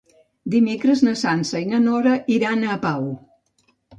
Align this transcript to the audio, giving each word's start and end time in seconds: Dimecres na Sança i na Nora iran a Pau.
Dimecres 0.53 1.03
na 1.07 1.13
Sança 1.23 1.61
i 1.65 1.69
na 1.75 1.81
Nora 1.83 2.15
iran 2.39 2.65
a 2.65 2.79
Pau. 2.89 3.07